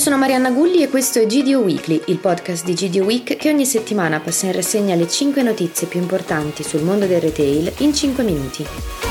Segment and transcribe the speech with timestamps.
[0.00, 3.66] sono Marianna Gulli e questo è GDO Weekly, il podcast di GDO Week che ogni
[3.66, 8.24] settimana passa in rassegna le 5 notizie più importanti sul mondo del retail in 5
[8.24, 9.09] minuti.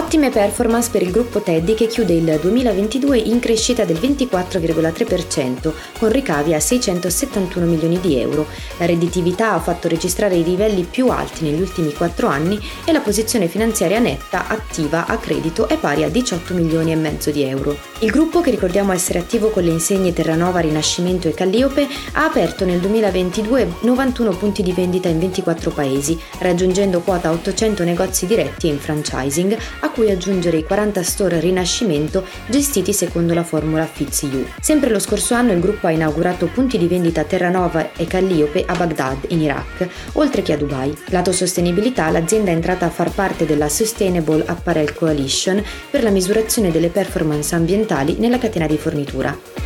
[0.00, 6.10] Ottime performance per il gruppo Teddy che chiude il 2022 in crescita del 24,3% con
[6.10, 8.46] ricavi a 671 milioni di euro.
[8.78, 13.00] La redditività ha fatto registrare i livelli più alti negli ultimi 4 anni e la
[13.00, 17.76] posizione finanziaria netta attiva a credito è pari a 18 milioni e mezzo di euro.
[17.98, 22.64] Il gruppo, che ricordiamo essere attivo con le insegne Terranova, Rinascimento e Calliope, ha aperto
[22.64, 28.78] nel 2022 91 punti di vendita in 24 paesi, raggiungendo quota 800 negozi diretti in
[28.78, 34.46] franchising a cui cui aggiungere i 40 store Rinascimento gestiti secondo la formula FITS-U.
[34.58, 38.74] Sempre lo scorso anno il gruppo ha inaugurato punti di vendita Terranova e Calliope a
[38.74, 40.96] Baghdad, in Iraq, oltre che a Dubai.
[41.08, 46.70] Lato sostenibilità, l'azienda è entrata a far parte della Sustainable Apparel Coalition per la misurazione
[46.70, 49.59] delle performance ambientali nella catena di fornitura.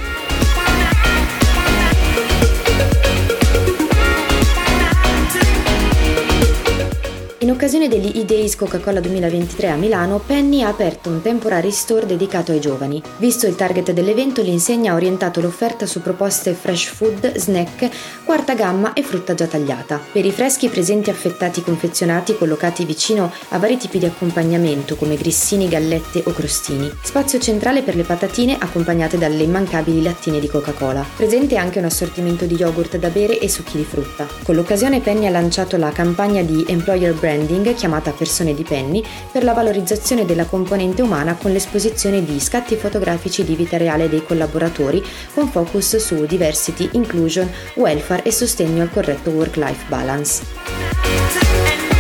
[7.55, 12.61] Occasione degli E-Days Coca-Cola 2023 a Milano, Penny ha aperto un temporary store dedicato ai
[12.61, 13.00] giovani.
[13.19, 17.88] Visto il target dell'evento, l'insegna ha orientato l'offerta su proposte fresh food, snack,
[18.24, 20.00] quarta gamma e frutta già tagliata.
[20.12, 25.68] Per i freschi presenti affettati confezionati collocati vicino a vari tipi di accompagnamento come grissini,
[25.68, 26.91] gallette o crostini.
[27.02, 31.06] Spazio centrale per le patatine accompagnate dalle immancabili lattine di Coca-Cola.
[31.16, 34.27] Presente anche un assortimento di yogurt da bere e succhi di frutta.
[34.42, 39.02] Con l'occasione Penny ha lanciato la campagna di Employer Brand branding chiamata Persone di Penny
[39.30, 44.24] per la valorizzazione della componente umana con l'esposizione di scatti fotografici di vita reale dei
[44.24, 51.93] collaboratori con focus su diversity, inclusion, welfare e sostegno al corretto work-life balance.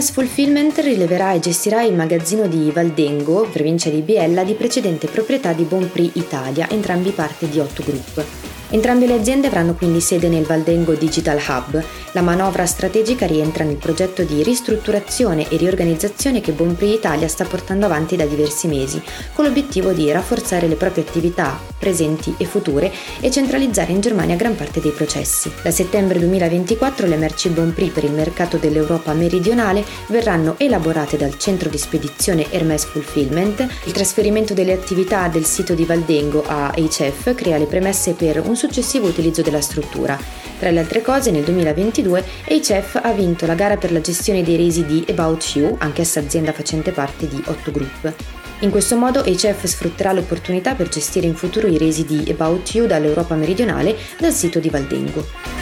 [0.00, 5.52] Hermes Fulfillment rileverà e gestirà il magazzino di Valdengo, provincia di Biella, di precedente proprietà
[5.52, 8.49] di Bonprix Italia, entrambi parte di Otto Group.
[8.72, 11.82] Entrambe le aziende avranno quindi sede nel Valdengo Digital Hub.
[12.12, 17.86] La manovra strategica rientra nel progetto di ristrutturazione e riorganizzazione che Bonprix Italia sta portando
[17.86, 19.02] avanti da diversi mesi,
[19.34, 24.54] con l'obiettivo di rafforzare le proprie attività presenti e future e centralizzare in Germania gran
[24.54, 25.50] parte dei processi.
[25.62, 31.68] Da settembre 2024 le merci Bonprix per il mercato dell'Europa meridionale verranno elaborate dal centro
[31.68, 33.66] di spedizione Hermes Fulfillment.
[33.86, 38.54] Il trasferimento delle attività del sito di Valdengo a HF crea le premesse per un
[38.60, 40.18] successivo utilizzo della struttura.
[40.58, 44.56] Tra le altre cose, nel 2022 HF ha vinto la gara per la gestione dei
[44.56, 48.14] resi di About You, anch'essa azienda facente parte di 8 Group.
[48.60, 52.86] In questo modo HF sfrutterà l'opportunità per gestire in futuro i resi di About You
[52.86, 55.59] dall'Europa meridionale dal sito di Valdengo.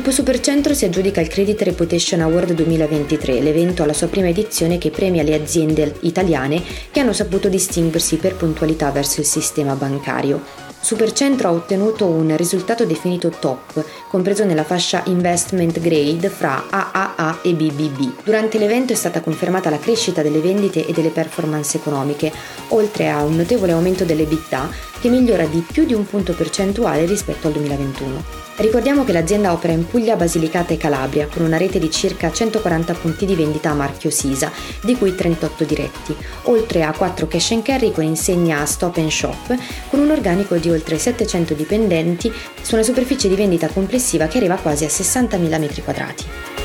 [0.00, 4.88] Gruppo Supercentro si aggiudica il Credit Reputation Award 2023, l'evento alla sua prima edizione che
[4.88, 10.68] premia le aziende italiane che hanno saputo distinguersi per puntualità verso il sistema bancario.
[10.80, 17.52] Supercentro ha ottenuto un risultato definito top, compreso nella fascia investment grade fra AAA e
[17.52, 18.22] BBB.
[18.24, 22.32] Durante l'evento è stata confermata la crescita delle vendite e delle performance economiche,
[22.68, 27.06] oltre a un notevole aumento delle dell'EBITDA che migliora di più di un punto percentuale
[27.06, 28.40] rispetto al 2021.
[28.60, 32.92] Ricordiamo che l'azienda opera in Puglia, Basilicata e Calabria, con una rete di circa 140
[32.92, 34.52] punti di vendita a marchio Sisa,
[34.82, 39.56] di cui 38 diretti, oltre a 4 cash and carry con insegna Stop and Shop,
[39.88, 42.30] con un organico di oltre 700 dipendenti
[42.60, 46.59] su una superficie di vendita complessiva che arriva quasi a 60.000 m2.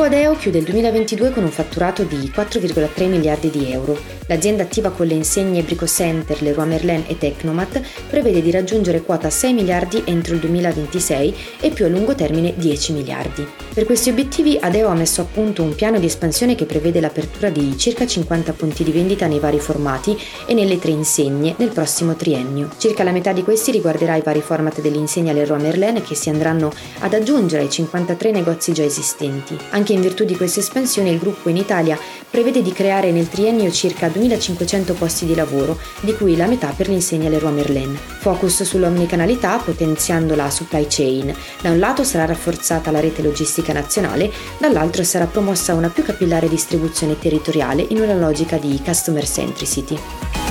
[0.00, 3.98] Gruppo Adeo chiude il 2022 con un fatturato di 4,3 miliardi di euro.
[4.28, 9.28] L'azienda attiva con le insegne Brico Center, Leroy Merlin e Tecnomat prevede di raggiungere quota
[9.28, 13.46] 6 miliardi entro il 2026 e più a lungo termine 10 miliardi.
[13.74, 17.50] Per questi obiettivi Adeo ha messo a punto un piano di espansione che prevede l'apertura
[17.50, 20.16] di circa 50 punti di vendita nei vari formati
[20.46, 22.70] e nelle tre insegne nel prossimo triennio.
[22.78, 26.72] Circa la metà di questi riguarderà i vari format dell'insegna Leroy Merlin che si andranno
[27.00, 29.58] ad aggiungere ai 53 negozi già esistenti.
[29.90, 31.98] Anche in virtù di questa espansione il gruppo in Italia
[32.30, 36.88] prevede di creare nel triennio circa 2500 posti di lavoro, di cui la metà per
[36.88, 37.98] l'insegna Leroy Merlin.
[38.20, 41.34] Focus sull'omnicanalità potenziando la supply chain.
[41.60, 46.48] Da un lato sarà rafforzata la rete logistica nazionale, dall'altro sarà promossa una più capillare
[46.48, 50.49] distribuzione territoriale in una logica di customer centricity.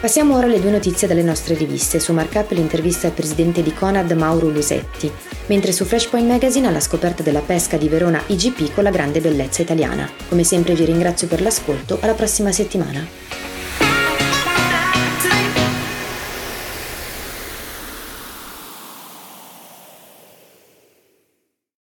[0.00, 2.00] Passiamo ora alle due notizie dalle nostre riviste.
[2.00, 5.12] Su Markup l'intervista al presidente di Conad Mauro Lusetti,
[5.48, 9.60] mentre su Flashpoint Magazine alla scoperta della pesca di Verona IGP con la grande bellezza
[9.60, 10.10] italiana.
[10.30, 13.29] Come sempre vi ringrazio per l'ascolto, alla prossima settimana.